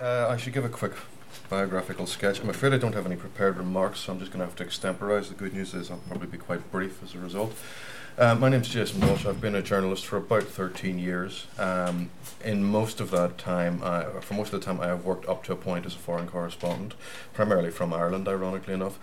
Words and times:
uh, 0.00 0.28
I 0.30 0.36
should 0.36 0.52
give 0.52 0.64
a 0.64 0.68
quick 0.68 0.92
biographical 1.48 2.06
sketch. 2.06 2.40
I'm 2.40 2.50
afraid 2.50 2.72
I 2.72 2.78
don't 2.78 2.94
have 2.94 3.06
any 3.06 3.16
prepared 3.16 3.56
remarks, 3.56 4.00
so 4.00 4.12
I'm 4.12 4.18
just 4.18 4.32
going 4.32 4.40
to 4.40 4.46
have 4.46 4.56
to 4.56 4.64
extemporize. 4.64 5.28
The 5.28 5.34
good 5.34 5.54
news 5.54 5.74
is 5.74 5.90
I'll 5.90 5.98
probably 6.08 6.26
be 6.26 6.38
quite 6.38 6.70
brief 6.70 7.02
as 7.02 7.14
a 7.14 7.18
result. 7.18 7.54
Uh, 8.18 8.34
my 8.34 8.48
name's 8.48 8.68
Jason 8.68 9.06
Walsh. 9.06 9.26
I've 9.26 9.40
been 9.40 9.54
a 9.54 9.62
journalist 9.62 10.06
for 10.06 10.16
about 10.16 10.44
13 10.44 10.98
years. 10.98 11.46
Um, 11.58 12.10
in 12.42 12.64
most 12.64 13.00
of 13.00 13.10
that 13.10 13.36
time, 13.36 13.80
for 14.20 14.34
most 14.34 14.52
of 14.52 14.60
the 14.60 14.64
time, 14.64 14.80
I 14.80 14.86
have 14.86 15.04
worked 15.04 15.28
up 15.28 15.44
to 15.44 15.52
a 15.52 15.56
point 15.56 15.84
as 15.84 15.94
a 15.94 15.98
foreign 15.98 16.26
correspondent, 16.26 16.94
primarily 17.34 17.70
from 17.70 17.92
Ireland, 17.92 18.26
ironically 18.26 18.72
enough. 18.72 18.98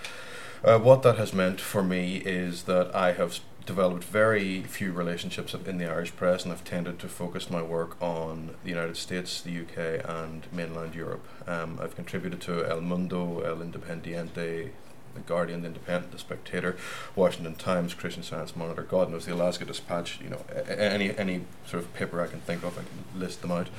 Uh, 0.64 0.80
what 0.80 1.04
that 1.04 1.18
has 1.18 1.34
meant 1.34 1.60
for 1.60 1.84
me 1.84 2.18
is 2.18 2.64
that 2.64 2.96
I 2.96 3.12
have 3.14 3.40
developed 3.66 4.04
very 4.04 4.64
few 4.64 4.92
relationships 4.92 5.54
in 5.54 5.78
the 5.78 5.90
Irish 5.90 6.16
press, 6.16 6.44
and 6.44 6.52
I've 6.52 6.64
tended 6.64 7.00
to 7.00 7.08
focus 7.08 7.50
my 7.50 7.62
work 7.62 8.02
on 8.02 8.56
the 8.64 8.70
United 8.70 8.98
States, 8.98 9.42
the 9.42 9.62
UK, 9.62 10.08
and 10.08 10.48
mainland 10.52 10.96
Europe. 10.96 11.26
Um, 11.48 11.80
I've 11.82 11.96
contributed 11.96 12.42
to 12.42 12.70
El 12.70 12.82
Mundo, 12.82 13.42
El 13.42 13.58
Independiente, 13.58 14.70
The 15.14 15.20
Guardian, 15.26 15.62
The 15.62 15.68
Independent, 15.68 16.12
The 16.12 16.20
Spectator, 16.20 16.76
Washington 17.16 17.56
Times, 17.56 17.94
Christian 17.94 18.24
Science 18.24 18.56
Monitor, 18.56 18.84
God 18.84 19.10
knows, 19.12 19.26
the 19.26 19.34
Alaska 19.34 19.66
Dispatch, 19.66 20.20
you 20.22 20.30
know, 20.30 20.42
any, 20.68 21.18
any 21.18 21.42
sort 21.66 21.84
of 21.84 21.94
paper 21.94 22.22
I 22.22 22.28
can 22.28 22.42
think 22.42 22.64
of, 22.64 22.78
I 22.78 22.82
can 22.82 23.20
list 23.20 23.42
them 23.42 23.52
out. 23.52 23.70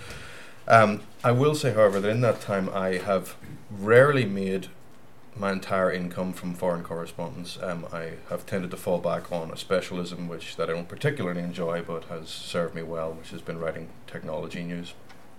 Um, 0.67 1.03
I 1.23 1.33
will 1.33 1.55
say, 1.55 1.75
however, 1.75 2.01
that 2.01 2.09
in 2.09 2.23
that 2.23 2.41
time 2.41 2.71
I 2.71 2.97
have 2.97 3.37
rarely 3.71 4.25
made 4.25 4.69
my 5.37 5.53
entire 5.53 5.91
income 5.91 6.33
from 6.33 6.55
foreign 6.55 6.83
correspondence. 6.83 7.59
Um, 7.61 7.87
I 7.93 8.13
have 8.31 8.47
tended 8.47 8.71
to 8.71 8.77
fall 8.77 8.99
back 8.99 9.33
on 9.33 9.51
a 9.51 9.57
specialism 9.57 10.29
which 10.29 10.57
that 10.57 10.71
I 10.71 10.73
don't 10.73 10.89
particularly 10.89 11.41
enjoy, 11.41 11.83
but 11.83 12.05
has 12.05 12.29
served 12.29 12.75
me 12.75 12.83
well, 12.83 13.13
which 13.13 13.31
has 13.31 13.43
been 13.43 13.59
writing 13.59 13.89
technology 14.07 14.63
news. 14.63 14.95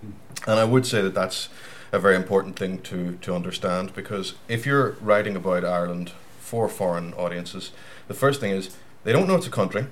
Mm. 0.06 0.12
And 0.48 0.60
I 0.60 0.66
would 0.66 0.86
say 0.86 1.02
that 1.02 1.14
that's 1.14 1.50
a 1.92 2.00
very 2.00 2.16
important 2.16 2.58
thing 2.58 2.80
to 2.80 3.18
to 3.22 3.34
understand 3.34 3.96
because 3.96 4.34
if 4.48 4.66
you're 4.66 4.92
writing 5.02 5.36
about 5.36 5.64
Ireland 5.64 6.12
for 6.40 6.68
foreign 6.68 7.14
audiences, 7.14 7.72
the 8.08 8.14
first 8.14 8.42
thing 8.42 8.52
is 8.52 8.76
they 9.04 9.14
don't 9.14 9.28
know 9.28 9.36
it's 9.36 9.48
a 9.48 9.52
country, 9.52 9.86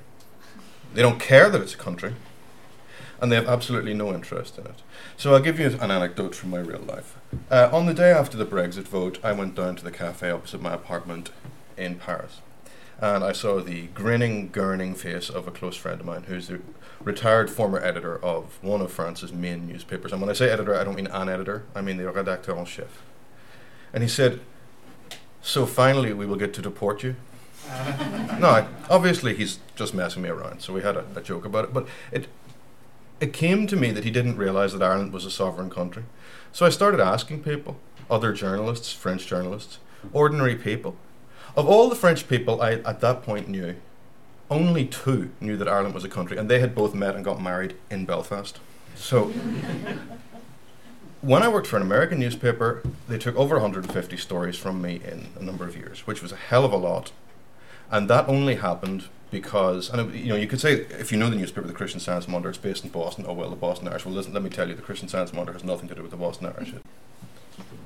they 0.94 1.02
don't 1.02 1.20
care 1.20 1.50
that 1.50 1.62
it's 1.62 1.76
a 1.76 1.78
country, 1.78 2.14
and 3.24 3.32
they 3.32 3.38
have 3.38 3.48
absolutely 3.48 3.94
no 3.94 4.14
interest 4.14 4.58
in 4.58 4.66
it. 4.66 4.82
So 5.16 5.34
I'll 5.34 5.40
give 5.40 5.58
you 5.58 5.68
an 5.80 5.90
anecdote 5.90 6.36
from 6.36 6.50
my 6.50 6.60
real 6.60 6.82
life. 6.82 7.16
Uh, 7.50 7.70
on 7.72 7.86
the 7.86 7.94
day 7.94 8.12
after 8.12 8.36
the 8.36 8.46
Brexit 8.46 8.84
vote, 8.84 9.18
I 9.24 9.32
went 9.32 9.56
down 9.56 9.78
to 9.78 9.84
the 9.84 9.92
cafe 9.92 10.30
opposite 10.30 10.62
my 10.62 10.74
apartment 10.74 11.32
in 11.78 11.96
Paris. 11.96 12.42
And 13.00 13.24
I 13.24 13.32
saw 13.32 13.62
the 13.62 13.88
grinning, 13.88 14.50
gurning 14.50 14.98
face 14.98 15.30
of 15.30 15.48
a 15.48 15.52
close 15.52 15.78
friend 15.78 16.02
of 16.02 16.06
mine 16.06 16.24
who's 16.24 16.50
the 16.50 16.60
retired 17.00 17.50
former 17.50 17.82
editor 17.82 18.22
of 18.22 18.62
one 18.62 18.82
of 18.82 18.92
France's 18.92 19.32
main 19.32 19.68
newspapers. 19.68 20.12
And 20.12 20.20
when 20.20 20.30
I 20.30 20.34
say 20.34 20.50
editor, 20.50 20.76
I 20.76 20.84
don't 20.84 20.96
mean 20.96 21.08
an 21.08 21.30
editor, 21.30 21.64
I 21.74 21.80
mean 21.80 21.96
the 21.96 22.04
redacteur 22.04 22.58
en 22.58 22.66
chef. 22.66 23.02
And 23.94 24.04
he 24.04 24.10
said, 24.10 24.42
So 25.42 25.66
finally 25.66 26.12
we 26.12 26.26
will 26.26 26.36
get 26.36 26.54
to 26.56 26.62
deport 26.62 27.04
you? 27.04 27.16
no, 28.38 28.68
obviously 28.90 29.34
he's 29.34 29.60
just 29.78 29.94
messing 29.94 30.24
me 30.24 30.28
around. 30.28 30.62
So 30.62 30.74
we 30.74 30.82
had 30.82 30.98
a, 30.98 31.06
a 31.16 31.22
joke 31.22 31.46
about 31.46 31.64
it. 31.64 31.74
But 31.74 31.88
it, 32.12 32.28
it 33.24 33.32
came 33.32 33.66
to 33.68 33.78
me 33.78 33.90
that 33.92 34.04
he 34.04 34.12
didn't 34.12 34.36
realize 34.36 34.74
that 34.74 34.84
Ireland 34.84 35.14
was 35.14 35.24
a 35.24 35.32
sovereign 35.32 35.70
country. 35.70 36.04
So 36.52 36.66
I 36.66 36.70
started 36.70 37.00
asking 37.00 37.42
people, 37.42 37.78
other 38.12 38.34
journalists, 38.34 38.92
French 38.92 39.26
journalists, 39.26 39.80
ordinary 40.12 40.58
people. 40.58 40.98
Of 41.56 41.66
all 41.66 41.88
the 41.88 41.96
French 41.96 42.28
people 42.28 42.62
I 42.62 42.74
at 42.74 43.00
that 43.00 43.24
point 43.24 43.48
knew, 43.48 43.78
only 44.52 44.86
two 44.86 45.32
knew 45.40 45.56
that 45.56 45.70
Ireland 45.70 45.96
was 45.96 46.04
a 46.04 46.10
country, 46.10 46.36
and 46.36 46.50
they 46.50 46.60
had 46.60 46.76
both 46.76 46.94
met 46.94 47.16
and 47.16 47.24
got 47.24 47.42
married 47.42 47.78
in 47.90 48.04
Belfast. 48.04 48.60
So 48.94 49.32
when 51.22 51.44
I 51.44 51.48
worked 51.48 51.68
for 51.68 51.78
an 51.78 51.82
American 51.82 52.20
newspaper, 52.20 52.84
they 53.08 53.18
took 53.18 53.38
over 53.38 53.56
150 53.56 54.18
stories 54.18 54.58
from 54.58 54.82
me 54.82 55.00
in 55.02 55.30
a 55.40 55.42
number 55.42 55.66
of 55.66 55.78
years, 55.78 56.06
which 56.06 56.22
was 56.22 56.34
a 56.34 56.36
hell 56.50 56.66
of 56.66 56.74
a 56.74 56.78
lot. 56.78 57.14
And 57.90 58.10
that 58.10 58.28
only 58.28 58.56
happened 58.56 59.06
because, 59.34 59.90
and 59.90 60.14
you 60.14 60.28
know, 60.28 60.36
you 60.36 60.48
could 60.48 60.62
say 60.62 60.74
if 60.74 61.12
you 61.12 61.18
know 61.18 61.30
the 61.30 61.36
newspaper, 61.36 61.68
the 61.68 61.74
Christian 61.74 62.00
Science 62.00 62.28
Monitor, 62.28 62.50
it's 62.50 62.58
based 62.58 62.86
in 62.86 62.92
Boston. 62.92 63.26
Oh 63.28 63.34
well, 63.34 63.50
the 63.50 63.58
Boston 63.58 63.90
Irish. 63.90 64.06
Well, 64.06 64.14
listen, 64.14 64.32
let 64.32 64.44
me 64.44 64.50
tell 64.50 64.70
you, 64.70 64.76
the 64.76 64.82
Christian 64.82 65.10
Science 65.10 65.34
Monitor 65.34 65.54
has 65.54 65.64
nothing 65.64 65.90
to 65.90 65.96
do 65.96 66.04
with 66.04 66.12
the 66.12 66.18
Boston 66.18 66.48
Irish. 66.48 66.74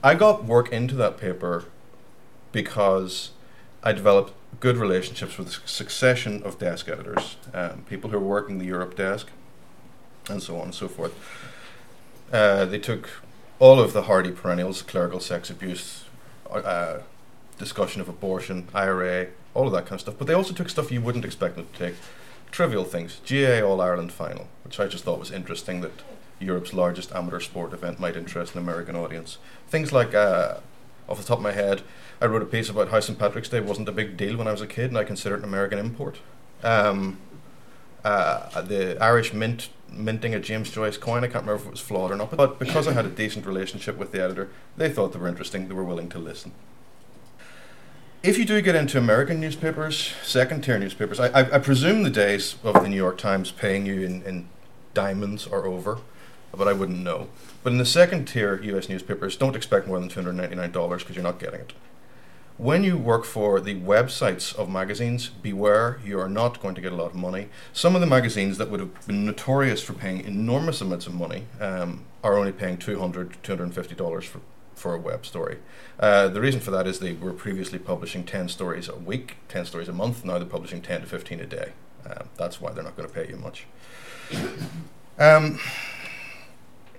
I 0.03 0.13
got 0.13 0.46
work 0.46 0.72
into 0.72 0.94
that 0.96 1.18
paper 1.18 1.66
because 2.52 3.31
I 3.81 3.94
developed 3.94 4.34
good 4.59 4.78
relationships 4.78 5.38
with 5.38 5.47
a 5.47 5.68
succession 5.68 6.44
of 6.44 6.59
desk 6.59 6.90
editors, 6.90 7.38
um, 7.53 7.84
people 7.90 8.09
who 8.09 8.18
are 8.18 8.19
working 8.19 8.59
the 8.59 8.66
Europe 8.66 8.96
desk, 8.96 9.29
and 10.29 10.44
so 10.44 10.58
on 10.58 10.66
and 10.66 10.75
so 10.75 10.88
forth. 10.88 11.14
Uh, 12.31 12.66
they 12.66 12.79
took 12.79 13.09
all 13.59 13.79
of 13.79 13.94
the 13.94 14.03
hardy 14.03 14.31
perennials, 14.31 14.81
clerical 14.81 15.22
sex 15.22 15.50
abuse, 15.50 16.03
uh, 16.52 17.00
discussion 17.57 18.01
of 18.01 18.09
abortion, 18.09 18.68
IRA, 18.73 19.28
all 19.53 19.68
of 19.68 19.73
that 19.73 19.85
kind 19.85 19.94
of 19.94 20.01
stuff. 20.01 20.16
But 20.18 20.28
they 20.28 20.34
also 20.34 20.53
took 20.53 20.69
stuff 20.69 20.91
you 20.91 21.01
wouldn't 21.01 21.25
expect 21.25 21.56
them 21.56 21.68
to 21.72 21.79
take. 21.79 21.95
Trivial 22.51 22.85
things. 22.85 23.19
GA 23.25 23.62
All 23.62 23.81
Ireland 23.81 24.12
final, 24.12 24.47
which 24.63 24.79
I 24.79 24.88
just 24.88 25.03
thought 25.03 25.19
was 25.19 25.31
interesting 25.31 25.81
that 25.81 25.91
Europe's 26.40 26.73
largest 26.73 27.12
amateur 27.13 27.40
sport 27.40 27.73
event 27.73 28.00
might 28.00 28.16
interest 28.16 28.56
an 28.56 28.62
American 28.62 28.96
audience. 28.96 29.38
Things 29.67 29.91
like, 29.91 30.13
uh, 30.13 30.57
off 31.09 31.17
the 31.17 31.23
top 31.23 31.40
of 31.40 31.44
my 31.44 31.51
head, 31.51 31.81
I 32.22 32.25
wrote 32.25 32.41
a 32.41 32.46
piece 32.46 32.69
about 32.69 32.90
how 32.90 33.00
St. 33.00 33.19
Patrick's 33.19 33.50
Day 33.50 33.59
wasn't 33.59 33.90
a 33.90 33.91
big 33.91 34.16
deal 34.16 34.38
when 34.38 34.47
I 34.47 34.51
was 34.51 34.62
a 34.62 34.67
kid 34.67 34.91
and 34.91 34.97
I 34.97 35.03
consider 35.03 35.35
it 35.35 35.40
an 35.40 35.44
American 35.44 35.79
import. 35.79 36.19
Um, 36.63 37.17
uh, 38.03 38.62
the 38.62 38.97
Irish 39.01 39.34
mint 39.34 39.69
minting 39.90 40.34
a 40.34 40.40
James 40.40 40.72
Joyce 40.72 40.97
coin. 40.97 41.23
I 41.23 41.28
can't 41.28 41.46
remember 41.46 41.62
if 41.62 41.66
it 41.66 41.72
was 41.72 41.79
flawed 41.79 42.12
or 42.12 42.16
not, 42.16 42.35
but 42.35 42.59
because 42.59 42.88
I 42.88 42.94
had 42.94 43.06
a 43.06 43.09
decent 43.09 43.46
relationship 43.46 43.97
with 43.97 44.12
the 44.12 44.23
editor, 44.23 44.50
they 44.78 44.90
thought 44.90 45.13
they 45.13 45.19
were 45.19 45.28
interesting. 45.28 45.67
They 45.67 45.73
were 45.73 45.84
willing 45.84 46.09
to 46.09 46.19
listen 46.19 46.51
if 48.27 48.38
you 48.38 48.43
do 48.43 48.61
get 48.61 48.75
into 48.75 48.97
American 48.97 49.39
newspapers, 49.39 50.13
second 50.21 50.61
tier 50.61 50.77
newspapers, 50.77 51.17
I, 51.17 51.27
I, 51.27 51.55
I, 51.55 51.59
presume 51.59 52.03
the 52.03 52.09
days 52.09 52.57
of 52.61 52.73
the 52.73 52.89
New 52.89 52.97
York 52.97 53.17
Times 53.17 53.51
paying 53.51 53.85
you 53.85 54.01
in, 54.01 54.21
in 54.23 54.49
diamonds 54.93 55.47
are 55.47 55.65
over, 55.65 55.99
but 56.51 56.67
I 56.67 56.73
wouldn't 56.73 56.99
know. 56.99 57.29
But 57.63 57.71
in 57.71 57.77
the 57.77 57.85
second 57.85 58.25
tier 58.25 58.61
US 58.61 58.89
newspapers, 58.89 59.37
don't 59.37 59.55
expect 59.55 59.87
more 59.87 59.97
than 59.97 60.09
$299 60.09 60.99
because 60.99 61.16
you're 61.16 61.23
not 61.23 61.39
getting 61.39 61.61
it. 61.61 61.73
When 62.57 62.83
you 62.83 62.97
work 62.97 63.23
for 63.23 63.61
the 63.61 63.75
websites 63.75 64.53
of 64.53 64.69
magazines, 64.69 65.29
beware, 65.29 66.01
you 66.03 66.19
are 66.19 66.27
not 66.27 66.61
going 66.61 66.75
to 66.75 66.81
get 66.81 66.91
a 66.91 66.95
lot 66.95 67.11
of 67.11 67.16
money. 67.16 67.47
Some 67.71 67.95
of 67.95 68.01
the 68.01 68.07
magazines 68.07 68.57
that 68.57 68.69
would 68.69 68.81
have 68.81 69.07
been 69.07 69.25
notorious 69.25 69.81
for 69.81 69.93
paying 69.93 70.19
enormous 70.25 70.81
amounts 70.81 71.07
of 71.07 71.13
money 71.13 71.45
um, 71.61 72.03
are 72.25 72.37
only 72.37 72.51
paying 72.51 72.75
$200, 72.75 73.35
$250 73.41 74.23
for 74.25 74.41
for 74.77 74.93
a 74.93 74.99
web 74.99 75.25
story. 75.25 75.57
Uh, 75.99 76.27
the 76.27 76.39
reason 76.39 76.59
for 76.59 76.71
that 76.71 76.88
is 76.88 76.99
they 76.99 77.13
were 77.13 77.33
previously 77.33 77.79
publishing 77.79 78.23
10 78.23 78.49
stories 78.49 78.88
a 78.88 78.95
week, 78.95 79.38
10 79.49 79.65
stories 79.65 79.89
a 79.89 79.93
month. 79.93 80.23
Now 80.23 80.38
they're 80.38 80.47
publishing 80.47 80.81
10 80.81 81.01
to 81.01 81.07
15 81.07 81.39
a 81.39 81.45
day. 81.45 81.71
Uh, 82.05 82.23
that's 82.38 82.61
why 82.61 82.71
they're 82.71 82.83
not 82.83 82.95
going 82.95 83.09
to 83.09 83.13
pay 83.13 83.27
you 83.27 83.37
much. 83.37 83.66
Um, 85.19 85.59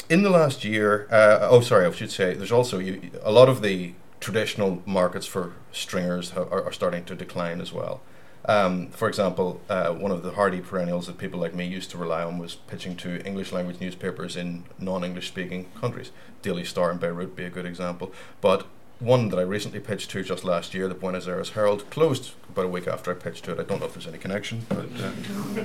in 0.08 0.22
the 0.22 0.30
last 0.30 0.64
year, 0.64 1.06
uh, 1.10 1.48
oh, 1.50 1.60
sorry, 1.60 1.86
I 1.86 1.90
should 1.92 2.10
say, 2.10 2.34
there's 2.34 2.52
also 2.52 2.78
you, 2.78 3.10
a 3.22 3.30
lot 3.30 3.48
of 3.48 3.62
the 3.62 3.94
traditional 4.20 4.82
markets 4.84 5.26
for 5.26 5.52
stringers 5.70 6.32
are, 6.32 6.64
are 6.64 6.72
starting 6.72 7.04
to 7.04 7.14
decline 7.14 7.60
as 7.60 7.72
well. 7.72 8.00
Um, 8.44 8.88
for 8.88 9.08
example, 9.08 9.60
uh, 9.68 9.92
one 9.92 10.10
of 10.10 10.22
the 10.22 10.32
hardy 10.32 10.60
perennials 10.60 11.06
that 11.06 11.18
people 11.18 11.40
like 11.40 11.54
me 11.54 11.66
used 11.66 11.90
to 11.90 11.98
rely 11.98 12.22
on 12.22 12.38
was 12.38 12.54
pitching 12.54 12.96
to 12.96 13.24
English 13.26 13.52
language 13.52 13.80
newspapers 13.80 14.36
in 14.36 14.64
non 14.78 15.04
English 15.04 15.28
speaking 15.28 15.66
countries. 15.80 16.10
Daily 16.42 16.64
Star 16.64 16.90
in 16.90 16.98
Beirut 16.98 17.36
be 17.36 17.44
a 17.44 17.50
good 17.50 17.66
example. 17.66 18.12
But 18.40 18.66
one 19.00 19.28
that 19.28 19.38
I 19.38 19.42
recently 19.42 19.80
pitched 19.80 20.10
to 20.10 20.22
just 20.22 20.44
last 20.44 20.74
year, 20.74 20.88
the 20.88 20.94
Buenos 20.94 21.28
Aires 21.28 21.50
Herald, 21.50 21.88
closed 21.90 22.32
about 22.48 22.64
a 22.64 22.68
week 22.68 22.88
after 22.88 23.10
I 23.10 23.14
pitched 23.14 23.44
to 23.44 23.52
it. 23.52 23.60
I 23.60 23.64
don't 23.64 23.80
know 23.80 23.86
if 23.86 23.94
there's 23.94 24.06
any 24.06 24.18
connection, 24.18 24.66
but. 24.68 24.88
Uh, 25.00 25.64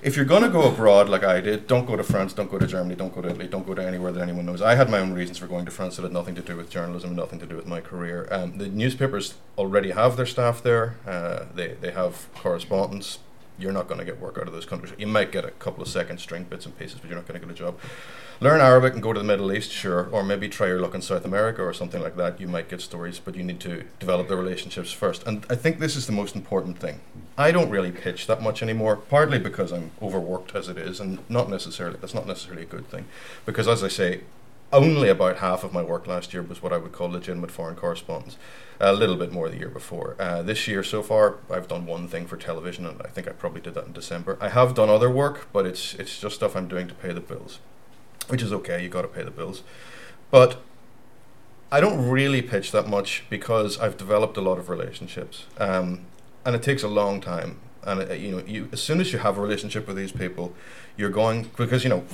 if 0.00 0.14
you're 0.14 0.24
going 0.24 0.42
to 0.42 0.48
go 0.48 0.68
abroad 0.68 1.08
like 1.08 1.24
I 1.24 1.40
did, 1.40 1.66
don't 1.66 1.86
go 1.86 1.96
to 1.96 2.04
France, 2.04 2.32
don't 2.32 2.50
go 2.50 2.58
to 2.58 2.66
Germany, 2.66 2.94
don't 2.94 3.12
go 3.12 3.20
to 3.20 3.28
Italy, 3.28 3.48
don't 3.48 3.66
go 3.66 3.74
to 3.74 3.84
anywhere 3.84 4.12
that 4.12 4.20
anyone 4.20 4.46
knows. 4.46 4.62
I 4.62 4.76
had 4.76 4.88
my 4.88 4.98
own 4.98 5.12
reasons 5.12 5.38
for 5.38 5.46
going 5.46 5.64
to 5.64 5.70
France 5.70 5.96
that 5.96 6.02
had 6.02 6.12
nothing 6.12 6.34
to 6.36 6.40
do 6.40 6.56
with 6.56 6.70
journalism, 6.70 7.16
nothing 7.16 7.40
to 7.40 7.46
do 7.46 7.56
with 7.56 7.66
my 7.66 7.80
career. 7.80 8.28
Um, 8.30 8.58
the 8.58 8.68
newspapers 8.68 9.34
already 9.56 9.90
have 9.90 10.16
their 10.16 10.26
staff 10.26 10.62
there, 10.62 10.96
uh, 11.06 11.46
they, 11.54 11.74
they 11.80 11.90
have 11.90 12.28
correspondents. 12.34 13.18
You're 13.58 13.72
not 13.72 13.88
going 13.88 13.98
to 13.98 14.04
get 14.04 14.20
work 14.20 14.38
out 14.38 14.46
of 14.46 14.52
those 14.52 14.66
countries. 14.66 14.92
You 14.98 15.06
might 15.06 15.32
get 15.32 15.44
a 15.44 15.50
couple 15.50 15.82
of 15.82 15.88
second 15.88 16.18
string 16.18 16.44
bits 16.44 16.64
and 16.64 16.78
pieces, 16.78 17.00
but 17.00 17.08
you're 17.08 17.18
not 17.18 17.26
going 17.26 17.40
to 17.40 17.46
get 17.46 17.52
a 17.52 17.58
job. 17.58 17.78
Learn 18.40 18.60
Arabic 18.60 18.94
and 18.94 19.02
go 19.02 19.12
to 19.12 19.18
the 19.18 19.24
Middle 19.24 19.52
East, 19.52 19.72
sure, 19.72 20.08
or 20.12 20.22
maybe 20.22 20.48
try 20.48 20.68
your 20.68 20.80
luck 20.80 20.94
in 20.94 21.02
South 21.02 21.24
America 21.24 21.60
or 21.60 21.72
something 21.72 22.00
like 22.00 22.16
that. 22.16 22.40
You 22.40 22.46
might 22.46 22.68
get 22.68 22.80
stories, 22.80 23.18
but 23.18 23.34
you 23.34 23.42
need 23.42 23.58
to 23.60 23.82
develop 23.98 24.28
the 24.28 24.36
relationships 24.36 24.92
first. 24.92 25.26
And 25.26 25.44
I 25.50 25.56
think 25.56 25.80
this 25.80 25.96
is 25.96 26.06
the 26.06 26.12
most 26.12 26.36
important 26.36 26.78
thing. 26.78 27.00
I 27.36 27.50
don't 27.50 27.68
really 27.68 27.90
pitch 27.90 28.28
that 28.28 28.40
much 28.40 28.62
anymore, 28.62 28.94
partly 28.94 29.40
because 29.40 29.72
I'm 29.72 29.90
overworked 30.00 30.54
as 30.54 30.68
it 30.68 30.78
is, 30.78 31.00
and 31.00 31.18
not 31.28 31.50
necessarily 31.50 31.98
that's 32.00 32.14
not 32.14 32.28
necessarily 32.28 32.62
a 32.62 32.66
good 32.66 32.88
thing. 32.88 33.06
Because 33.44 33.66
as 33.66 33.82
I 33.82 33.88
say, 33.88 34.20
only 34.72 35.08
about 35.08 35.38
half 35.38 35.64
of 35.64 35.72
my 35.72 35.82
work 35.82 36.06
last 36.06 36.32
year 36.32 36.42
was 36.42 36.62
what 36.62 36.72
I 36.72 36.78
would 36.78 36.92
call 36.92 37.08
legitimate 37.08 37.50
foreign 37.50 37.76
correspondence. 37.76 38.36
A 38.80 38.92
little 38.92 39.16
bit 39.16 39.32
more 39.32 39.48
the 39.48 39.56
year 39.56 39.70
before. 39.70 40.14
Uh, 40.20 40.42
this 40.42 40.68
year 40.68 40.84
so 40.84 41.02
far, 41.02 41.38
I've 41.50 41.66
done 41.66 41.84
one 41.84 42.06
thing 42.06 42.26
for 42.26 42.36
television, 42.36 42.86
and 42.86 43.02
I 43.02 43.08
think 43.08 43.26
I 43.26 43.32
probably 43.32 43.60
did 43.60 43.74
that 43.74 43.86
in 43.86 43.92
December. 43.92 44.38
I 44.40 44.50
have 44.50 44.74
done 44.74 44.88
other 44.88 45.10
work, 45.10 45.48
but 45.52 45.66
it's 45.66 45.94
it's 45.94 46.20
just 46.20 46.36
stuff 46.36 46.54
I'm 46.54 46.68
doing 46.68 46.86
to 46.86 46.94
pay 46.94 47.12
the 47.12 47.20
bills 47.20 47.58
which 48.28 48.42
is 48.42 48.52
okay. 48.52 48.82
You 48.82 48.88
got 48.88 49.02
to 49.02 49.08
pay 49.08 49.22
the 49.22 49.30
bills. 49.30 49.62
But 50.30 50.60
I 51.72 51.80
don't 51.80 52.08
really 52.08 52.42
pitch 52.42 52.70
that 52.72 52.86
much 52.86 53.24
because 53.28 53.78
I've 53.78 53.96
developed 53.96 54.36
a 54.36 54.40
lot 54.40 54.58
of 54.58 54.68
relationships, 54.68 55.46
um, 55.58 56.06
and 56.44 56.54
it 56.54 56.62
takes 56.62 56.82
a 56.82 56.88
long 56.88 57.20
time. 57.20 57.58
And 57.82 58.10
uh, 58.10 58.14
you 58.14 58.30
know, 58.30 58.42
you 58.46 58.68
as 58.72 58.82
soon 58.82 59.00
as 59.00 59.12
you 59.12 59.18
have 59.18 59.38
a 59.38 59.40
relationship 59.40 59.86
with 59.86 59.96
these 59.96 60.12
people, 60.12 60.54
you're 60.96 61.10
going 61.10 61.50
because 61.56 61.84
you 61.84 61.90
know 61.90 62.04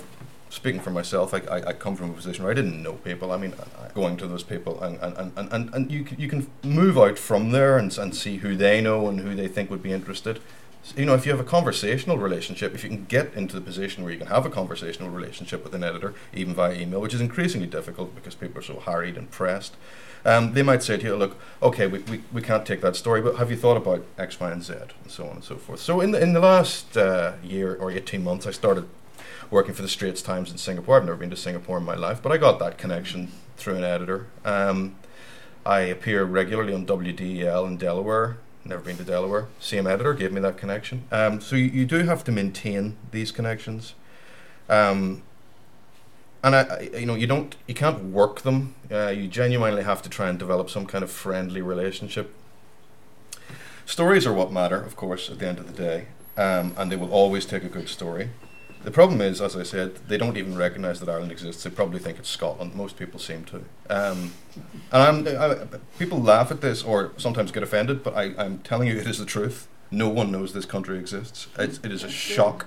speaking 0.55 0.81
for 0.81 0.91
myself, 0.91 1.35
I, 1.35 1.39
I, 1.39 1.69
I, 1.69 1.73
come 1.73 1.97
from 1.97 2.11
a 2.11 2.15
position 2.15 2.45
where 2.45 2.53
I 2.53 2.55
didn't 2.55 2.81
know 2.83 2.95
people. 2.95 3.33
I 3.33 3.37
mean, 3.37 3.55
going 3.93 4.17
to 4.19 4.27
those 4.27 4.45
people, 4.45 4.81
and, 4.83 4.99
and, 5.03 5.33
and, 5.37 5.53
and, 5.53 5.75
and 5.75 5.91
you, 5.91 6.07
you 6.17 6.29
can 6.29 6.47
move 6.63 6.97
out 6.97 7.19
from 7.19 7.51
there 7.51 7.77
and, 7.77 7.97
and 7.99 8.15
see 8.15 8.37
who 8.37 8.57
they 8.57 8.81
know 8.81 9.09
and 9.09 9.21
who 9.21 9.35
they 9.35 9.49
think 9.49 9.69
would 9.71 9.83
be 9.83 9.93
interested. 9.93 10.41
So, 10.85 10.97
you 10.97 11.07
know, 11.07 11.15
if 11.15 11.27
you 11.27 11.33
have 11.33 11.41
a 11.41 11.45
conversational 11.45 12.19
relationship, 12.19 12.75
if 12.75 12.85
you 12.85 12.91
can 12.91 13.05
get 13.07 13.35
into 13.35 13.55
the 13.57 13.63
position 13.63 14.05
where 14.05 14.13
you 14.13 14.19
can 14.19 14.29
have 14.29 14.47
a 14.47 14.51
conversational 14.51 15.11
relationship 15.11 15.65
with 15.65 15.75
an 15.75 15.83
editor, 15.83 16.15
even 16.33 16.55
via 16.55 16.75
email, 16.75 17.01
which 17.01 17.15
is 17.15 17.21
increasingly 17.21 17.67
difficult 17.67 18.15
because 18.15 18.35
people 18.35 18.59
are 18.59 18.63
so 18.63 18.81
harried 18.81 19.17
and 19.17 19.31
pressed, 19.31 19.75
um, 20.27 20.53
they 20.53 20.63
might 20.63 20.83
say 20.83 20.97
to 20.97 21.05
you, 21.05 21.17
look, 21.17 21.37
okay, 21.63 21.87
we, 21.87 21.99
we, 22.01 22.23
we 22.33 22.43
can't 22.43 22.65
take 22.65 22.81
that 22.83 22.97
story, 22.97 23.21
but 23.21 23.37
have 23.37 23.51
you 23.51 23.57
thought 23.57 23.77
about 23.77 24.05
X, 24.19 24.39
Y, 24.39 24.51
and 24.51 24.63
Z, 24.63 24.75
and 25.03 25.11
so 25.11 25.25
on 25.27 25.37
and 25.37 25.45
so 25.45 25.57
forth. 25.57 25.81
So 25.81 26.01
in 26.01 26.13
the, 26.13 26.23
in 26.23 26.33
the 26.33 26.41
last 26.41 26.97
uh, 26.97 27.33
year 27.43 27.75
or 27.77 27.91
18 27.91 28.23
months, 28.23 28.47
I 28.47 28.51
started 28.51 28.87
working 29.55 29.73
for 29.73 29.83
the 29.83 29.89
Straits 29.89 30.21
Times 30.21 30.51
in 30.51 30.59
Singapore. 30.59 30.97
I've 30.97 31.05
never 31.05 31.17
been 31.17 31.31
to 31.31 31.37
Singapore 31.37 31.79
in 31.79 31.85
my 31.85 31.95
life, 31.95 32.21
but 32.21 32.33
I 32.33 32.39
got 32.39 32.59
that 32.59 32.77
connection 32.77 33.31
through 33.57 33.77
an 33.77 33.85
editor. 33.85 34.27
Um, 34.45 34.97
I 35.65 35.83
appear 35.83 36.25
regularly 36.25 36.75
on 36.75 36.85
WDEL 36.85 37.65
in 37.69 37.77
Delaware. 37.77 38.39
Never 38.65 38.83
been 38.83 38.97
to 38.97 39.05
Delaware. 39.05 39.47
Same 39.61 39.87
editor 39.87 40.13
gave 40.13 40.33
me 40.33 40.41
that 40.41 40.57
connection. 40.57 41.05
Um, 41.13 41.41
so 41.41 41.55
you, 41.55 41.67
you, 41.67 41.87
do 41.87 41.99
have 41.99 42.25
to 42.25 42.33
maintain 42.33 42.97
these 43.13 43.31
connections. 43.31 43.95
Um, 44.69 45.23
and 46.43 46.57
I, 46.57 46.63
I, 46.63 46.81
you 46.99 47.07
know, 47.07 47.15
you 47.15 47.29
don't, 47.29 47.55
you 47.69 47.75
can't 47.75 48.07
work 48.07 48.41
them. 48.41 48.75
Uh, 48.91 49.11
you 49.11 49.29
genuinely 49.29 49.85
have 49.85 50.03
to 50.03 50.09
try 50.09 50.29
and 50.29 50.37
develop 50.37 50.69
some 50.69 50.85
kind 50.85 51.05
of 51.05 51.13
friendly 51.13 51.63
relationship. 51.63 52.35
Stories 53.87 54.27
are 54.27 54.33
what 54.33 54.51
matter, 54.51 54.83
of 54.83 54.97
course, 54.97 55.31
at 55.31 55.39
the 55.39 55.47
end 55.47 55.61
of 55.61 55.69
the 55.69 55.81
day, 55.81 56.07
um, 56.37 56.75
and 56.77 56.91
they 56.91 56.97
will 56.97 57.13
always 57.13 57.47
take 57.47 57.63
a 57.63 57.69
good 57.69 57.89
story. 57.89 58.31
The 58.85 58.91
problem 58.91 59.23
is, 59.23 59.41
as 59.41 59.57
I 59.57 59.63
said, 59.63 59.97
they 60.09 60.19
don't 60.19 60.37
even 60.37 60.57
recognise 60.57 61.01
that 61.01 61.09
Ireland 61.09 61.33
exists. 61.33 61.65
They 61.65 61.71
probably 61.71 61.99
think 61.99 62.19
it's 62.19 62.29
Scotland. 62.29 62.75
Most 62.75 62.99
people 62.99 63.19
seem 63.19 63.45
to. 63.47 63.65
Um, 63.89 64.33
and 64.93 65.29
I, 65.29 65.67
people 65.99 66.21
laugh 66.21 66.51
at 66.51 66.61
this 66.61 66.83
or 66.83 67.13
sometimes 67.17 67.51
get 67.51 67.63
offended, 67.63 68.03
but 68.03 68.15
I, 68.15 68.25
am 68.37 68.59
telling 68.59 68.89
you 68.89 68.99
it 68.99 69.07
is 69.07 69.19
the 69.19 69.25
truth. 69.25 69.69
No 69.91 70.11
one 70.11 70.31
knows 70.31 70.53
this 70.53 70.67
country 70.67 70.99
exists. 70.99 71.47
It's, 71.59 71.79
it 71.79 71.93
is 71.93 72.05
a 72.05 72.11
shock. 72.11 72.67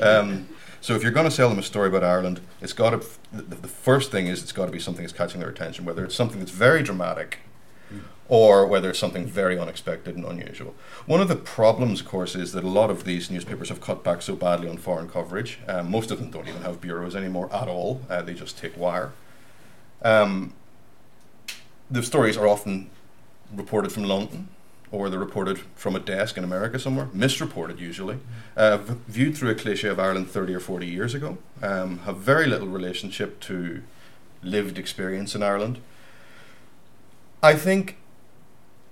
Um, 0.00 0.48
so 0.80 0.94
if 0.94 1.02
you're 1.02 1.12
going 1.12 1.24
to 1.24 1.30
sell 1.30 1.48
them 1.48 1.58
a 1.58 1.62
story 1.62 1.88
about 1.88 2.04
Ireland, 2.04 2.40
it's 2.60 2.72
got 2.72 2.90
to. 2.90 3.04
The, 3.32 3.42
the 3.42 3.68
first 3.68 4.12
thing 4.12 4.28
is 4.28 4.42
it's 4.42 4.52
got 4.52 4.66
to 4.66 4.72
be 4.72 4.78
something 4.78 5.02
that's 5.02 5.16
catching 5.16 5.40
their 5.40 5.50
attention. 5.50 5.84
Whether 5.84 6.04
it's 6.04 6.14
something 6.14 6.38
that's 6.38 6.52
very 6.52 6.82
dramatic 6.82 7.40
or 8.28 8.66
whether 8.66 8.90
it's 8.90 8.98
something 8.98 9.26
very 9.26 9.58
unexpected 9.58 10.16
and 10.16 10.24
unusual. 10.24 10.74
One 11.06 11.20
of 11.20 11.28
the 11.28 11.36
problems, 11.36 12.00
of 12.00 12.06
course, 12.06 12.34
is 12.34 12.52
that 12.52 12.64
a 12.64 12.68
lot 12.68 12.90
of 12.90 13.04
these 13.04 13.30
newspapers 13.30 13.68
have 13.68 13.80
cut 13.80 14.02
back 14.02 14.22
so 14.22 14.34
badly 14.34 14.68
on 14.68 14.78
foreign 14.78 15.08
coverage. 15.08 15.58
Um, 15.68 15.90
most 15.90 16.10
of 16.10 16.18
them 16.18 16.30
don't 16.30 16.48
even 16.48 16.62
have 16.62 16.80
bureaus 16.80 17.14
anymore 17.14 17.54
at 17.54 17.68
all, 17.68 18.00
uh, 18.08 18.22
they 18.22 18.34
just 18.34 18.56
take 18.56 18.76
wire. 18.76 19.12
Um, 20.02 20.54
the 21.90 22.02
stories 22.02 22.36
are 22.36 22.48
often 22.48 22.90
reported 23.52 23.92
from 23.92 24.04
London. 24.04 24.48
Or 24.92 25.10
they're 25.10 25.18
reported 25.18 25.58
from 25.74 25.96
a 25.96 25.98
desk 25.98 26.38
in 26.38 26.44
America 26.44 26.78
somewhere, 26.78 27.08
misreported 27.12 27.80
usually, 27.80 28.18
uh, 28.56 28.78
viewed 29.08 29.36
through 29.36 29.50
a 29.50 29.56
cliche 29.56 29.88
of 29.88 29.98
Ireland 29.98 30.30
30 30.30 30.54
or 30.54 30.60
40 30.60 30.86
years 30.86 31.14
ago, 31.14 31.38
um, 31.62 31.98
have 32.00 32.18
very 32.18 32.46
little 32.46 32.68
relationship 32.68 33.40
to 33.40 33.82
lived 34.40 34.78
experience 34.78 35.34
in 35.34 35.42
Ireland. 35.42 35.80
I 37.42 37.54
think 37.54 37.96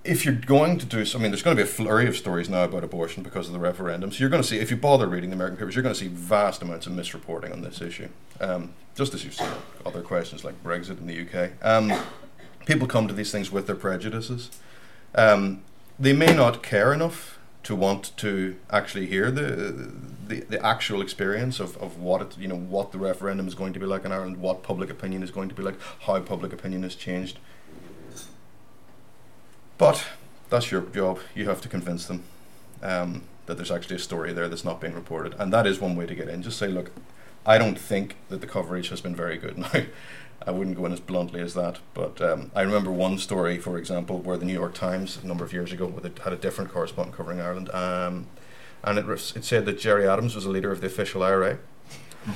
if 0.03 0.25
you're 0.25 0.33
going 0.33 0.77
to 0.79 0.85
do, 0.85 1.05
I 1.15 1.17
mean, 1.17 1.31
there's 1.31 1.43
going 1.43 1.55
to 1.55 1.63
be 1.63 1.67
a 1.67 1.71
flurry 1.71 2.07
of 2.07 2.17
stories 2.17 2.49
now 2.49 2.65
about 2.65 2.83
abortion 2.83 3.23
because 3.23 3.47
of 3.47 3.53
the 3.53 3.59
referendum. 3.59 4.11
So 4.11 4.19
you're 4.19 4.29
going 4.29 4.41
to 4.41 4.47
see, 4.47 4.59
if 4.59 4.69
you 4.69 4.77
bother 4.77 5.07
reading 5.07 5.29
the 5.29 5.35
American 5.35 5.57
papers, 5.57 5.75
you're 5.75 5.83
going 5.83 5.95
to 5.95 5.99
see 5.99 6.07
vast 6.07 6.61
amounts 6.61 6.87
of 6.87 6.93
misreporting 6.93 7.53
on 7.53 7.61
this 7.61 7.81
issue. 7.81 8.09
Um, 8.41 8.73
just 8.95 9.13
as 9.13 9.23
you've 9.23 9.33
seen 9.33 9.47
other 9.85 10.01
questions 10.01 10.43
like 10.43 10.61
Brexit 10.63 10.99
in 10.99 11.07
the 11.07 11.21
UK. 11.21 11.51
Um, 11.61 11.93
people 12.65 12.87
come 12.87 13.07
to 13.07 13.13
these 13.13 13.31
things 13.31 13.51
with 13.51 13.65
their 13.65 13.75
prejudices. 13.75 14.51
Um, 15.15 15.61
they 15.99 16.13
may 16.13 16.33
not 16.33 16.63
care 16.63 16.93
enough 16.93 17.39
to 17.63 17.75
want 17.75 18.15
to 18.17 18.57
actually 18.69 19.05
hear 19.05 19.31
the 19.31 19.91
the, 20.27 20.41
the 20.41 20.65
actual 20.65 21.01
experience 21.01 21.59
of, 21.59 21.77
of 21.77 21.99
what 21.99 22.21
it, 22.21 22.37
you 22.37 22.47
know 22.47 22.57
what 22.57 22.91
the 22.91 22.97
referendum 22.97 23.47
is 23.47 23.55
going 23.55 23.73
to 23.73 23.79
be 23.79 23.85
like 23.85 24.05
in 24.05 24.11
Ireland, 24.11 24.37
what 24.37 24.63
public 24.63 24.89
opinion 24.89 25.21
is 25.23 25.31
going 25.31 25.49
to 25.49 25.55
be 25.55 25.63
like, 25.63 25.75
how 26.01 26.19
public 26.21 26.53
opinion 26.53 26.83
has 26.83 26.95
changed. 26.95 27.39
But 29.77 30.05
that's 30.49 30.71
your 30.71 30.81
job. 30.81 31.19
You 31.35 31.49
have 31.49 31.61
to 31.61 31.69
convince 31.69 32.05
them 32.05 32.23
um, 32.81 33.23
that 33.45 33.55
there's 33.55 33.71
actually 33.71 33.97
a 33.97 33.99
story 33.99 34.33
there 34.33 34.47
that's 34.47 34.65
not 34.65 34.79
being 34.79 34.93
reported. 34.93 35.35
And 35.39 35.51
that 35.51 35.67
is 35.67 35.79
one 35.79 35.95
way 35.95 36.05
to 36.05 36.15
get 36.15 36.29
in. 36.29 36.43
Just 36.43 36.57
say, 36.57 36.67
look, 36.67 36.91
I 37.45 37.57
don't 37.57 37.77
think 37.77 38.15
that 38.29 38.41
the 38.41 38.47
coverage 38.47 38.89
has 38.89 39.01
been 39.01 39.15
very 39.15 39.37
good. 39.37 39.57
Now, 39.57 39.83
I 40.45 40.51
wouldn't 40.51 40.75
go 40.75 40.85
in 40.85 40.91
as 40.91 40.99
bluntly 40.99 41.39
as 41.39 41.53
that, 41.53 41.79
but 41.93 42.21
um, 42.21 42.51
I 42.53 42.63
remember 42.63 42.91
one 42.91 43.17
story, 43.17 43.59
for 43.59 43.77
example, 43.77 44.19
where 44.19 44.35
the 44.35 44.43
New 44.43 44.53
York 44.53 44.73
Times 44.73 45.17
a 45.23 45.27
number 45.27 45.45
of 45.45 45.53
years 45.53 45.71
ago 45.71 45.89
had 46.23 46.33
a 46.33 46.35
different 46.35 46.73
correspondent 46.73 47.15
covering 47.15 47.39
Ireland, 47.39 47.69
um, 47.69 48.27
and 48.83 48.99
it, 48.99 49.07
it 49.07 49.45
said 49.45 49.65
that 49.65 49.79
Gerry 49.79 50.05
Adams 50.05 50.35
was 50.35 50.43
a 50.43 50.49
leader 50.49 50.69
of 50.69 50.81
the 50.81 50.87
official 50.87 51.23
IRA. 51.23 51.59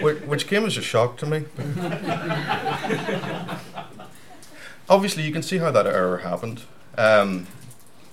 which, 0.00 0.18
which 0.22 0.46
came 0.46 0.66
as 0.66 0.76
a 0.76 0.82
shock 0.82 1.16
to 1.18 1.26
me. 1.26 1.44
obviously 4.90 5.22
you 5.22 5.32
can 5.32 5.42
see 5.42 5.58
how 5.58 5.70
that 5.70 5.86
error 5.86 6.18
happened, 6.18 6.62
um, 6.98 7.46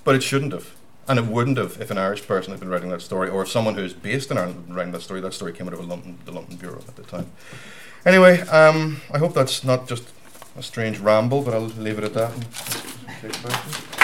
but 0.06 0.16
it 0.16 0.24
shouldn't 0.24 0.54
have. 0.54 0.74
And 1.10 1.20
it 1.20 1.26
wouldn't 1.26 1.58
have 1.58 1.82
if 1.82 1.90
an 1.90 1.98
Irish 1.98 2.28
person 2.28 2.52
had 2.52 2.60
been 2.60 2.70
writing 2.70 2.90
that 2.90 3.02
story, 3.02 3.30
or 3.30 3.42
if 3.42 3.50
someone 3.50 3.76
who's 3.76 3.94
based 3.94 4.30
in 4.30 4.38
Ireland 4.38 4.56
had 4.56 4.68
been 4.68 4.76
writing 4.76 4.92
that 4.94 5.02
story. 5.02 5.22
That 5.22 5.34
story 5.34 5.54
came 5.54 5.68
out 5.68 5.74
of 5.74 5.86
London, 5.86 6.20
the 6.26 6.32
London 6.32 6.58
Bureau 6.58 6.84
at 6.88 6.96
the 6.96 7.04
time. 7.04 7.32
Anyway, 8.06 8.42
um, 8.42 9.02
I 9.12 9.18
hope 9.18 9.34
that's 9.34 9.64
not 9.64 9.88
just 9.88 10.04
a 10.58 10.64
strange 10.64 11.00
ramble, 11.00 11.42
but 11.42 11.54
I'll 11.54 11.62
leave 11.62 11.98
it 11.98 12.04
at 12.04 12.14
that. 12.14 13.97